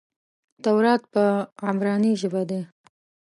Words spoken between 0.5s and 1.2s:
تورات